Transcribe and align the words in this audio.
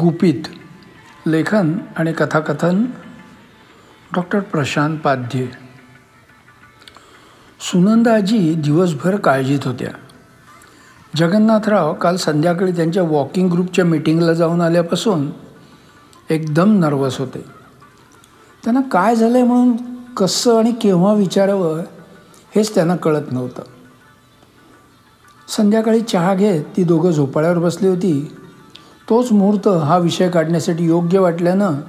गुपित 0.00 0.42
लेखन 1.26 1.78
आणि 1.96 2.12
कथाकथन 2.12 2.84
डॉक्टर 4.14 4.40
प्रशांत 4.40 4.98
पाध्ये. 4.98 5.48
सुनंदाजी 7.60 8.54
दिवसभर 8.54 9.16
काळजीत 9.16 9.58
होत्या. 9.64 9.88
जगन्नाथराव 11.16 11.94
काल 11.94 12.16
संध्याकाळी 12.16 12.72
त्यांच्या 12.72 13.02
वॉकिंग 13.02 13.50
ग्रुपच्या 13.50 13.84
मीटिंगला 13.84 14.32
जाऊन 14.32 14.60
आल्यापासून 14.60 15.30
एकदम 16.30 16.78
नर्वस 16.78 17.18
होते. 17.18 17.44
त्यांना 18.64 18.80
काय 18.80 19.16
झालं 19.16 19.38
आहे 19.38 19.46
म्हणून 19.46 19.76
कसं 20.14 20.58
आणि 20.58 20.72
केव्हा 20.72 21.14
विचारावं 21.14 21.80
हेच 22.56 22.74
त्यांना 22.74 22.96
कळत 22.96 23.32
नव्हतं. 23.32 23.62
संध्याकाळी 25.48 26.00
चहा 26.00 26.34
घेत 26.34 26.64
ती 26.76 26.84
दोघं 26.84 27.10
झोपाळ्यावर 27.10 27.58
बसली 27.58 27.88
होती. 27.88 28.36
तोच 29.12 29.32
मुहूर्त 29.32 29.68
हा 29.68 29.98
विषय 29.98 30.30
काढण्यासाठी 30.30 30.84
योग्य 30.84 31.18
वाटल्यानं 31.18 31.80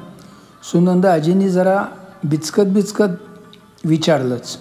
सुनंदा 0.72 1.14
आजींनी 1.14 1.50
जरा 1.50 1.86
बिचकत 2.24 2.64
बिचकत 2.64 3.08
विचारलंच. 3.86 4.58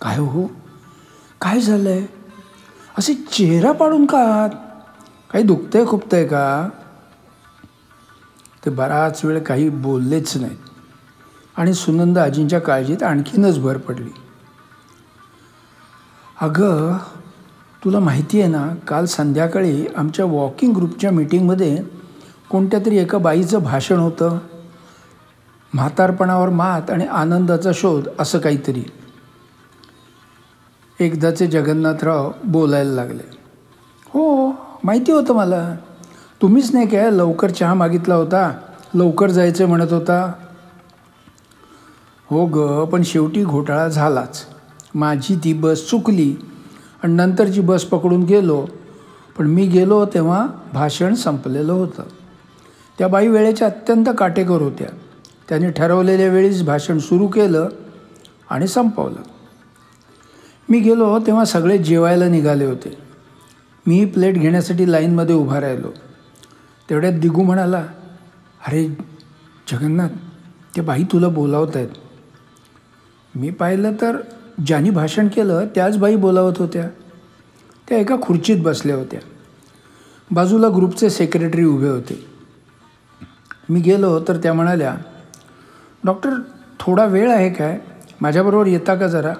काय 0.00 0.18
हो? 0.18 0.46
काय 1.40 1.60
झालं 1.60 1.90
आहे 1.90 2.06
असे 2.98 3.14
चेहरा 3.14 3.72
पाडून 3.72 4.06
का 4.06 4.18
आहात? 4.18 4.50
काही 5.32 5.44
दुखतंय 5.44 5.86
खुपतंय 5.86 6.26
का? 6.26 6.68
ते 8.64 8.70
बराच 8.70 9.24
वेळ 9.24 9.42
काही 9.42 9.68
बोललेच 9.68 10.36
नाहीत. 10.36 10.58
आणि 11.56 11.74
सुनंदा 11.74 12.22
आजींच्या 12.22 12.58
काळजीत 12.58 13.02
आणखीनच 13.02 13.58
भर 13.58 13.76
पडली. 13.76 14.10
अगं 16.40 16.98
तुला 17.84 17.98
माहिती 17.98 18.40
आहे 18.40 18.50
ना 18.50 18.74
काल 18.88 19.04
संध्याकाळी 19.04 19.86
आमच्या 19.96 20.24
वॉकिंग 20.24 20.72
ग्रुपच्या 20.74 21.10
मीटिंगमध्ये 21.10 21.78
कोणत्या 22.50 22.80
तरी 22.86 22.98
एका 22.98 23.18
बाईचं 23.18 23.58
भाषण 23.58 23.96
होतं. 23.96 24.38
म्हातारपणावर 25.74 26.48
मात 26.48 26.90
आणि 26.90 27.06
आनंदाचा 27.06 27.70
शोध 27.74 28.08
असं 28.18 28.38
काहीतरी. 28.38 28.82
एकदाचे 31.00 31.46
जगन्नाथराव 31.46 32.32
बोलायला 32.44 32.90
लागले. 32.90 33.22
हो 34.06 34.50
माहिती 34.84 35.12
होतं 35.12 35.34
मला. 35.34 35.76
तुम्हीच 36.42 36.74
नाही 36.74 36.86
काय 36.86 37.10
लवकर 37.10 37.50
चहा 37.50 37.74
मागितला 37.74 38.14
होता? 38.14 38.52
लवकर 38.94 39.30
जायचं 39.30 39.66
म्हणत 39.66 39.92
होता? 39.92 40.32
हो 42.30 42.46
ग 42.46 42.84
पण 42.84 43.02
शेवटी 43.02 43.44
घोटाळा 43.44 43.88
झालाच. 43.88 44.46
माझी 44.94 45.36
ती 45.44 45.52
बस 45.52 45.90
चुकली. 45.90 46.36
आणि 47.02 47.14
नंतरची 47.14 47.60
बस 47.60 47.84
पकडून 47.84 48.22
गेलो. 48.22 48.66
पण 49.38 49.46
मी 49.46 49.66
गेलो 49.66 50.06
तेव्हा 50.06 50.46
भाषण 50.72 51.14
संपलेलं 51.14 51.72
होतं. 51.72 52.02
त्या 52.98 53.08
बाई 53.08 53.28
वेळेच्या 53.28 53.68
अत्यंत 53.68 54.04
काटेकोर 54.18 54.62
होत्या. 54.62 54.88
त्यांनी 55.48 55.70
ठरवलेल्या 55.70 56.28
वेळीच 56.28 56.62
भाषण 56.62 56.98
सुरू 56.98 57.26
केलं 57.26 57.68
आणि 58.50 58.68
संपवलं. 58.68 59.22
मी 60.68 60.80
गेलो 60.80 61.18
तेव्हा 61.18 61.44
सगळे 61.44 61.78
जेवायला 61.78 62.28
निघाले 62.28 62.64
होते. 62.64 62.98
मी 63.86 64.04
प्लेट 64.04 64.34
घेण्यासाठी 64.34 64.92
लाईनमध्ये 64.92 65.34
उभा 65.34 65.60
राहिलो. 65.60 65.88
तेवढ्यात 66.90 67.12
दिगू 67.12 67.42
म्हणाला 67.42 67.78
अरे 68.66 68.86
जगन्नाथ 69.72 70.08
ते 70.76 70.80
बाई 70.80 71.02
तुला 71.02 71.28
बोलावत 71.28 71.76
आहेत 71.76 71.88
मी 73.34 73.50
पाहिलं 73.50 73.92
तर 74.00 74.16
ज्यांनी 74.66 74.90
भाषण 74.90 75.28
केलं 75.28 75.66
त्याच 75.74 75.98
बाई 75.98 76.16
बोलावत 76.16 76.52
होत्या. 76.56 76.88
त्या 77.88 77.98
एका 77.98 78.16
खुर्चीत 78.22 78.56
बसल्या 78.62 78.96
होत्या. 78.96 79.20
बाजूला 80.30 80.68
ग्रुपचे 80.68 81.10
सेक्रेटरी 81.10 81.64
उभे 81.64 81.88
होते. 81.88 82.26
मी 83.68 83.80
गेलो 83.80 84.20
तर 84.20 84.36
त्या 84.36 84.52
म्हणाल्या 84.52 84.94
डॉक्टर 86.04 86.30
थोडा 86.80 87.04
वेळ 87.04 87.30
आहे 87.30 87.50
काय? 87.50 87.78
माझ्याबरोबर 88.20 88.66
येता 88.66 88.94
का 88.94 89.06
जरा? 89.06 89.34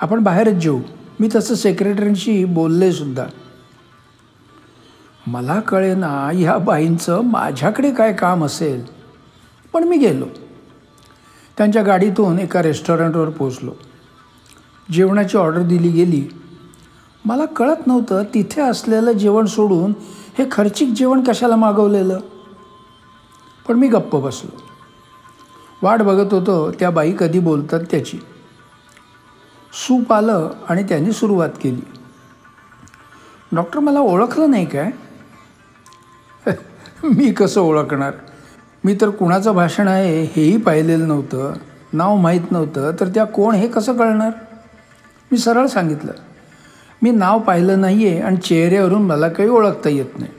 आपण 0.00 0.20
बाहेरच 0.20 0.52
जेऊ. 0.52 0.80
मी 1.20 1.28
तसं 1.34 1.54
सेक्रेटरींशी 1.54 2.44
बोलले 2.44 2.92
सुद्धा. 2.92 3.26
मला 5.26 5.60
कळे 5.60 5.94
ना 5.94 6.30
ह्या 6.34 6.58
बाईंचं 6.58 7.20
माझ्याकडे 7.20 7.90
काय 7.90 8.12
काम 8.12 8.44
असेल. 8.44 8.84
पण 9.72 9.84
मी 9.84 9.96
गेलो. 9.96 10.26
त्यांच्या 11.58 11.82
गाडीतून 11.82 12.38
एका 12.38 12.62
रेस्टॉरंटवर 12.62 13.28
पोचलो 13.28 13.72
जेवणाची 14.92 15.38
ऑर्डर 15.38 15.62
दिली 15.62 15.88
गेली. 15.88 16.28
मला 17.24 17.44
कळत 17.44 17.86
नव्हतं 17.86 18.22
तिथे 18.34 18.60
असलेलं 18.60 19.12
जेवण 19.12 19.46
सोडून 19.46 19.92
हे 20.38 20.44
खर्चिक 20.52 20.92
जेवण 20.92 21.24
कशाला 21.24 21.56
मागवलेलं. 21.56 22.20
पण 23.68 23.78
मी 23.78 23.88
गप्प 23.88 24.16
बसलो. 24.16 24.62
वाट 25.82 26.02
बघत 26.02 26.34
होतो 26.34 26.72
त्या 26.72 26.90
बाई 26.90 27.14
कधी 27.18 27.38
बोलतात 27.38 27.80
त्याची. 27.90 28.18
सूप 29.72 30.12
आलं 30.12 30.50
आणि 30.68 30.82
त्यांनी 30.82 31.12
सुरुवात 31.12 31.48
केली. 31.62 31.80
डॉक्टर 33.52 33.80
मला 33.80 34.00
ओळखलं 34.00 34.50
नाही 34.50 34.66
काय? 34.66 34.90
मी 37.04 37.32
कसं 37.32 37.60
ओळखणार? 37.60 38.12
मी 38.84 38.96
तर 39.00 39.10
कुणाचं 39.10 39.52
भाषण 39.52 39.88
आहे 39.88 40.22
हेही 40.22 40.56
पाहिलेलं 40.56 41.08
नव्हतं. 41.08 41.52
नाव 41.92 42.16
माहीत 42.16 42.52
नव्हतं. 42.52 42.92
तर 43.00 43.08
त्या 43.08 43.24
कोण 43.24 43.54
हे 43.54 43.68
कसं 43.68 43.96
कळणार? 43.96 44.30
मी 45.32 45.38
सरळ 45.38 45.66
सांगितलं 45.66 46.12
मी 47.02 47.10
नाव 47.10 47.38
पाहिलं 47.38 47.80
नाही 47.80 48.08
आहे 48.08 48.20
आणि 48.20 48.36
चेहऱ्यावरून 48.36 49.02
मला 49.02 49.28
काही 49.28 49.48
ओळखता 49.48 49.88
येत 49.88 50.18
नाही. 50.18 50.30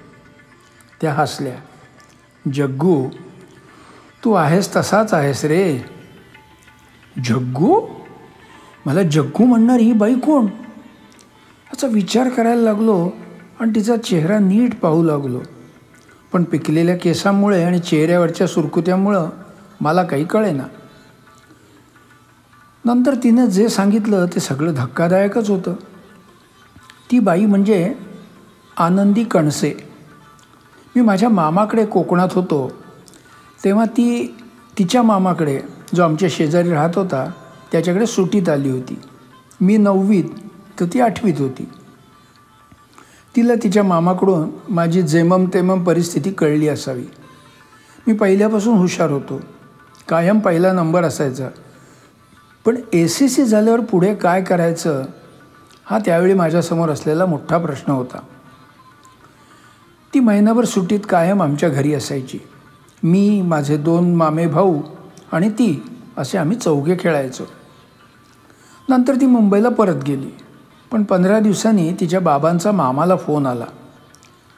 त्या 1.02 1.14
हसल्या 1.14 1.54
जग्गू 2.54 3.10
तू 4.24 4.34
आहेस 4.34 4.76
तसाच 4.76 5.14
आहेस 5.14 5.46
रे. 5.46 5.86
जग्गू? 7.26 7.88
मला 8.86 9.04
जग्गू 9.04 9.46
म्हणणार 9.46 9.80
ही 9.80 9.94
बाई 9.94 10.16
कोण? 10.16 10.46
याचा 10.46 11.88
विचार 11.88 12.30
करायला 12.30 12.62
लागलो 12.62 13.10
आणि 13.60 13.76
तिचा 13.76 13.98
चेहरा 13.98 14.40
नीट 14.40 14.80
पाहू 14.80 15.04
लागलो. 15.04 15.40
पण 16.34 16.44
पिकलेल्या 16.44 16.98
केसामुळे 16.98 17.64
आणि 17.64 17.80
चेहऱ्यावरच्या 17.80 18.48
सुरकुत्यामुळं 18.48 19.30
मला 19.82 20.04
काही 20.04 20.26
कळेना. 20.26 20.64
नंतर 22.86 23.16
तिनं 23.16 23.46
जे 23.46 23.70
सांगितलं 23.70 24.26
ते 24.26 24.40
सगळं 24.40 24.74
धक्कादायकच 24.74 25.50
होतं. 25.50 25.74
ती 27.12 27.20
बाई 27.20 27.46
म्हणजे 27.46 27.94
आनंदी 28.78 29.24
कणसे. 29.24 29.74
मी 30.96 31.02
माझ्या 31.02 31.30
मामाकडे 31.30 31.86
कोकणात 31.86 32.28
होतो. 32.32 32.72
तेव्हा 33.66 33.86
ती 33.86 34.36
तिच्या 34.78 35.04
मामाकडे 35.04 35.62
जो 35.96 36.04
आमच्या 36.04 36.30
शेजारी 36.32 36.70
राहत 36.70 36.90
होता 36.96 37.32
त्याच्याकडे 37.72 38.06
सुटीत 38.06 38.50
आली 38.50 38.70
होती. 38.70 39.02
मी 39.62 39.78
नववीत 39.78 40.24
तर 40.80 40.86
ती 40.94 41.00
आठवीत 41.00 41.34
होती. 41.40 41.70
तिला 43.36 43.54
तिच्या 43.64 43.84
मामाकडून 43.84 44.50
माझी 44.70 45.02
जेमम 45.02 45.46
तेमम 45.54 45.84
परिस्थिती 45.84 46.32
कळली 46.32 46.68
असावी. 46.68 47.06
मी 48.08 48.14
पहिल्यापासून 48.14 48.78
हुशार 48.78 49.12
होतो. 49.12 49.42
कायम 50.10 50.40
पहिला 50.40 50.74
नंबर 50.74 51.04
असायचा. 51.04 51.48
पण 52.66 52.78
ए 52.94 53.08
सी 53.08 53.30
सी 53.30 53.46
झाल्यावर 53.46 53.80
पुढे 53.80 54.16
काय 54.16 54.44
करायचं? 54.44 55.06
हा 55.86 56.00
त्यावेळी 56.00 56.34
माझ्यासमोर 56.34 56.90
असलेला 56.90 57.26
मोठा 57.26 57.58
प्रश्न 57.58 57.92
होता. 57.92 58.20
ती 60.14 60.20
महिनाभर 60.20 60.66
सुट्टीत 60.66 61.00
कायम 61.10 61.42
आमच्या 61.42 61.70
घरी 61.70 61.94
असायची. 61.94 62.40
मी 63.04 63.42
माझे 63.42 63.78
दोन 63.78 64.16
मामे 64.16 64.48
भाऊ 64.48 64.82
आणि 65.32 65.50
ती 65.50 65.84
असे 66.18 66.38
आम्ही 66.38 66.58
चौघे 66.58 66.98
खेळायचो. 67.00 67.44
नंतर 68.90 69.16
ती 69.16 69.26
मुंबईला 69.26 69.70
परत 69.70 70.04
गेली. 70.04 70.30
पण 70.92 71.04
पंधरा 71.04 71.40
दिवसांनी 71.40 71.94
तिच्या 72.00 72.20
बाबांचा 72.20 72.72
मामाला 72.72 73.16
फोन 73.16 73.46
आला. 73.46 73.66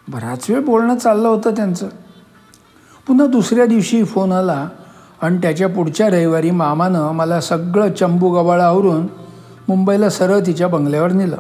बराच 0.08 0.50
वेळ 0.50 0.60
बोलणं 0.60 0.98
चाललं 0.98 1.28
होतं 1.28 1.52
त्यांचं. 1.52 1.90
पुन्हा 3.08 3.28
दुसऱ्या 3.28 3.66
दिवशी 3.66 4.04
फोन 4.04 4.32
आला. 4.32 4.70
आणि 5.24 5.38
त्याच्या 5.38 5.70
पुढच्या 5.70 6.10
रविवारी 6.10 6.52
मामानं 6.52 7.12
मला 7.12 7.42
सगळं 7.42 7.94
चंबू 7.94 8.30
गवाळा 8.30 8.66
आवरून 8.66 9.08
मुंबईला 9.68 10.10
सरळ 10.10 10.40
तिच्या 10.40 10.68
बंगल्यावर 10.68 11.12
नेलं. 11.12 11.38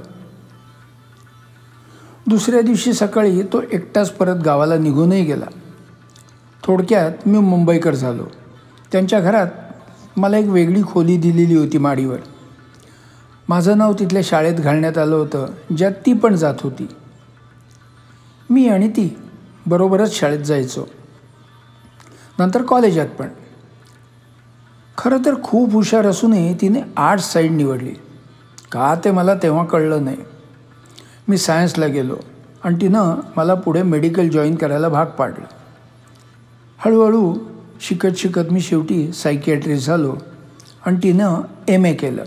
दुसऱ्या 2.27 2.61
दिवशी 2.61 2.93
सकाळी 2.93 3.41
तो 3.41 3.61
एकटाच 3.71 4.09
परत 4.09 4.35
गावाला 4.35 4.77
निघूनही 4.77 5.23
गेला. 5.23 5.45
थोडक्यात 6.63 7.11
मी 7.25 7.39
मुंबईकर 7.39 7.95
झालो. 7.95 8.23
त्यांच्या 8.91 9.19
घरात 9.19 9.47
मला 10.17 10.37
एक 10.37 10.47
वेगळी 10.47 10.83
खोली 10.83 11.17
दिलेली 11.17 11.57
होती 11.57 11.77
माडीवर. 11.77 12.17
माझं 13.49 13.77
नाव 13.77 13.93
तिथल्या 13.93 14.21
शाळेत 14.25 14.55
घालण्यात 14.55 14.97
आलं 14.97 15.15
होतं 15.15 15.45
ज्यात 15.77 15.91
ती 15.91 16.13
पण 16.13 16.35
जात 16.35 16.55
होती. 16.61 16.87
मी 18.49 18.69
आणि 18.69 18.89
ती 18.89 19.17
बरोबरच 19.65 20.19
शाळेत 20.19 20.39
जायचो. 20.39 20.87
नंतर 22.39 22.61
कॉलेजात 22.61 23.07
पण. 23.07 23.27
खरं 25.03 25.17
तर 25.25 25.33
खूप 25.43 25.73
हुशार 25.73 26.05
असूनही 26.05 26.53
तिने 26.53 26.81
आर्ट्स 26.97 27.33
साईड 27.33 27.51
निवडली. 27.51 27.93
का 28.71 28.95
ते 29.05 29.11
मला 29.11 29.33
तेव्हा 29.33 29.65
कळलं 29.65 30.05
नाही. 30.05 30.17
मी 31.27 31.37
सायन्सला 31.37 31.85
गेलो 31.85 32.15
आणि 32.63 32.75
तिनं 32.81 33.15
मला 33.37 33.53
पुढे 33.53 33.83
मेडिकल 33.83 34.29
जॉईन 34.29 34.55
करायला 34.55 34.89
भाग 34.89 35.05
पाडलं. 35.05 35.45
हळूहळू 36.77 37.35
शिकत 37.81 38.17
शिकत 38.17 38.51
मी 38.51 38.61
शेवटी 38.61 39.11
सायकियाट्रिस्ट 39.11 39.87
झालो 39.87 40.15
आणि 40.85 40.97
तिनं 41.03 41.41
एम 41.67 41.85
ए 41.85 41.93
केलं. 41.93 42.23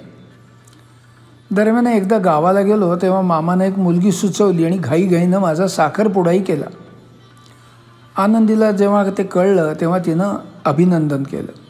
दरम्यान 1.50 1.86
एकदा 1.86 2.18
गावाला 2.18 2.60
गेलो 2.60 2.96
तेव्हा 2.96 3.20
मामानं 3.20 3.64
एक 3.64 3.78
मुलगी 3.78 4.12
सुचवली 4.12 4.64
आणि 4.64 4.76
घाईघाईनं 4.76 5.38
माझा 5.38 5.66
साखरपुडाही 5.66 6.44
केला. 6.44 6.66
आनंदीला 8.16 8.70
जेव्हा 8.70 9.04
ते 9.18 9.22
कळलं 9.22 9.72
तेव्हा 9.80 9.98
तिनं 9.98 10.34
अभिनंदन 10.64 11.22
केलं. 11.22 11.65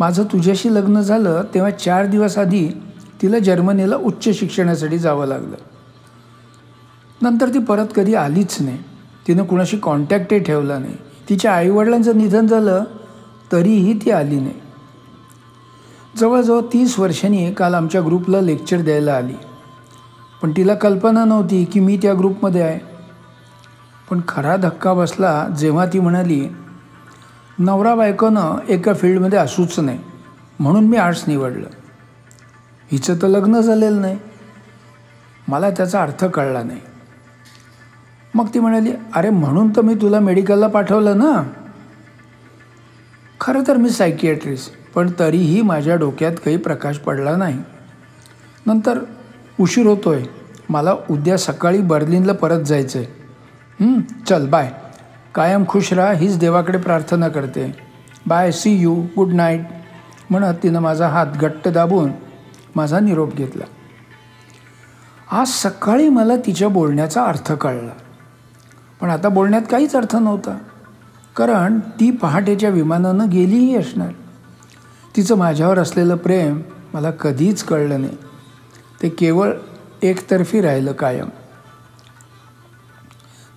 माझं 0.00 0.24
तुझ्याशी 0.24 0.74
लग्न 0.74 1.00
झालं 1.00 1.42
तेव्हा 1.54 1.70
चार 1.70 2.06
दिवस 2.06 2.38
आधी 2.38 2.68
तिला 3.22 3.38
जर्मनीला 3.38 3.96
उच्च 3.96 4.28
शिक्षणासाठी 4.28 4.98
जावं 4.98 5.26
लागलं. 5.26 5.56
नंतर 7.22 7.48
ती 7.48 7.58
परत 7.58 7.86
कधी 7.96 8.14
आलीच 8.14 8.56
नाही. 8.60 8.78
तिनं 9.28 9.44
कुणाशी 9.44 9.76
कॉन्टॅक्टही 9.76 10.38
ठेवला 10.38 10.78
नाही. 10.78 10.94
तिच्या 11.28 11.52
आईवडिलांचं 11.52 12.18
निधन 12.18 12.46
झालं 12.46 12.84
तरीही 13.52 13.98
ती 14.04 14.10
आली 14.10 14.36
नाही. 14.36 14.54
जवळजवळ 16.16 16.60
तीस 16.60 16.98
वर्षांनी 16.98 17.52
काल 17.52 17.74
आमच्या 17.74 18.06
ग्रुपला 18.06 18.40
लेक्चर 18.40 18.80
द्यायला 18.80 19.14
आली. 19.14 19.34
पण 20.42 20.52
तिला 20.56 20.74
कल्पना 20.74 21.24
नव्हती 21.24 21.64
की 21.64 21.80
मी 21.80 21.96
त्या 21.96 22.14
ग्रुपमध्ये 22.18 22.62
आहे. 22.62 22.78
पण 24.10 24.20
खरा 24.28 24.56
धक्का 24.56 24.92
बसला 24.92 25.48
जेव्हा 25.58 25.86
ती 25.86 26.00
म्हणाली 26.00 26.48
नवरा 27.60 27.94
बायकोनं 27.94 28.58
एका 28.68 28.92
फील्डमध्ये 28.94 29.38
असूच 29.38 29.80
नाही. 29.80 29.98
म्हणून 30.60 30.88
मी 30.88 30.96
आर्ट्स 30.96 31.24
निवडलं. 31.26 31.66
हिचं 32.92 33.16
तर 33.22 33.28
लग्न 33.28 33.60
झालेलं 33.60 34.00
नाही. 34.00 34.18
मला 35.48 35.70
त्याचा 35.70 36.02
अर्थ 36.02 36.24
कळला 36.24 36.62
नाही. 36.62 36.80
मग 38.34 38.46
ती 38.54 38.60
म्हणाली 38.60 38.92
अरे 39.14 39.30
म्हणून 39.30 39.70
तर 39.76 39.80
मी 39.80 39.94
तुला 39.94 40.20
मेडिकलला 40.20 40.66
पाठवलं 40.66 41.18
ना? 41.18 41.50
खरं 43.40 43.62
तर 43.68 43.76
मी 43.76 43.90
सायकियाट्रिस्ट 43.90 44.92
पण 44.94 45.10
तरीही 45.18 45.62
माझ्या 45.62 45.96
डोक्यात 45.96 46.32
काही 46.44 46.56
प्रकाश 46.56 46.96
पडला 46.96 47.36
नाही. 47.36 47.58
नंतर 48.66 48.98
उशीर 49.60 49.86
होतोय. 49.86 50.22
मला 50.68 50.94
उद्या 51.10 51.38
सकाळी 51.38 51.80
बर्लिनला 51.80 52.32
परत 52.32 52.60
जायचं 52.60 52.98
आहे 52.98 54.00
चल 54.26 54.48
बाय. 54.48 54.72
कायम 55.34 55.64
खुश 55.68 55.92
राहा 55.92 56.12
हीच 56.12 56.38
देवाकडे 56.38 56.78
प्रार्थना 56.78 57.28
करते. 57.28 57.76
Bye 58.26 58.52
see 58.52 58.70
you 58.70 58.94
good 58.94 59.32
night 59.32 59.60
म्हणत 60.30 60.54
तिनं 60.62 60.80
माझा 60.80 61.08
हात 61.08 61.26
घट्ट 61.26 61.68
दाबून 61.68 62.10
माझा 62.76 63.00
निरोप 63.00 63.34
घेतला. 63.34 63.64
आज 65.30 65.48
सकाळी 65.48 66.08
मला 66.08 66.36
तिच्या 66.36 66.68
बोलण्याचा 66.68 67.24
अर्थ 67.24 67.52
कळला. 67.52 67.92
पण 69.00 69.10
आता 69.10 69.28
बोलण्यात 69.28 69.62
काहीच 69.70 69.96
अर्थ 69.96 70.16
नव्हता. 70.16 70.58
कारण 71.36 71.80
ती 71.80 72.10
पहाटेच्या 72.10 72.70
विमानानं 72.70 73.28
गेलीही 73.28 73.76
असणार. 73.76 74.10
तिचं 75.16 75.36
माझ्यावर 75.36 75.78
असलेलं 75.78 76.16
प्रेम 76.16 76.62
मला 76.94 77.10
कधीच 77.10 77.62
कळलं 77.62 78.00
नाही. 78.00 78.16
ते 79.02 79.08
केवळ 79.08 79.52
एकतर्फी 80.02 80.60
राहिलं 80.60 80.92
कायम. 80.92 81.28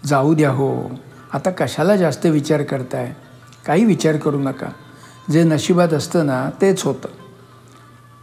जाऊ 0.05 0.33
द्या 0.33 0.51
हो. 0.51 0.89
आता 1.33 1.49
कशाला 1.49 1.95
जास्त 1.95 2.25
विचार 2.25 2.63
करताय? 2.63 3.13
काही 3.65 3.85
विचार 3.85 4.17
करू 4.17 4.39
नका. 4.39 4.67
जे 5.31 5.43
नशिबात 5.43 5.93
असतं 5.93 6.25
ना 6.25 6.49
तेच 6.61 6.83
होतं. 6.83 7.07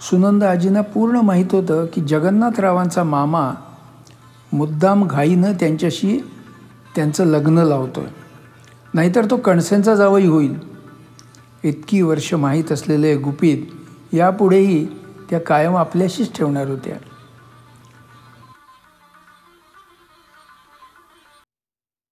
सुनंद 0.01 0.45
आजींना 0.45 0.81
पूर्ण 0.81 1.17
माहीत 1.17 1.47
होतं 1.53 1.87
की 1.87 2.01
जगन्नाथरावांचा 2.01 3.05
मामा 3.05 3.53
मुद्दाम 4.53 5.07
घाईनं 5.07 5.53
त्यांच्याशी 5.53 6.19
त्यांचं 6.97 7.25
लग्न 7.25 7.59
लावतो 7.59 8.01
आहे 8.01 8.11
नाहीतर 8.95 9.31
तो 9.31 9.37
कणसेंचा 9.37 9.95
जावई 9.95 10.27
होईल. 10.27 10.59
इतकी 11.65 12.03
वर्ष 12.03 12.35
माहीत 12.35 12.73
असलेले 12.73 13.17
गुपित 13.17 13.59
यापुढेही 14.15 14.87
त्या 15.31 15.41
कायम 15.41 15.77
आपल्याशीच 15.77 16.37
ठेवणार 16.37 16.69
होत्या. 16.69 16.97